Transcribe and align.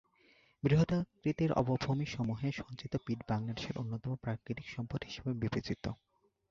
বৃহদাকৃতির 0.63 1.51
অবভূমিসমূহে 1.53 2.47
সঞ্চিত 2.51 2.93
পিট 3.05 3.19
বাংলাদেশের 3.29 3.69
একটি 3.69 3.81
অন্যতম 3.81 4.11
প্রাকৃতিক 4.23 4.67
সম্পদ 4.69 4.99
হিসেবে 5.03 5.31
বিবেচিত। 5.35 5.83